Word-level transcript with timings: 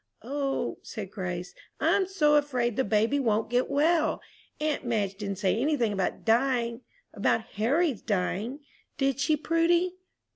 "O," 0.23 0.79
said 0.81 1.11
Grace, 1.11 1.53
"I'm 1.79 2.07
so 2.07 2.33
afraid 2.33 2.75
the 2.75 2.83
baby 2.83 3.19
won't 3.19 3.51
get 3.51 3.69
well! 3.69 4.19
Aunt 4.59 4.83
Madge 4.83 5.13
didn't 5.13 5.37
say 5.37 5.57
any 5.59 5.77
thing 5.77 5.93
about 5.93 6.25
dying 6.25 6.81
about 7.13 7.41
Harry's 7.61 8.01
dying, 8.01 8.61
did 8.97 9.19
she, 9.19 9.37
Prudy?" 9.37 9.97